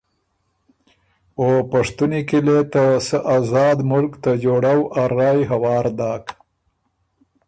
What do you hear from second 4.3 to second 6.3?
جوړؤ ا رایٛ هوار داک۔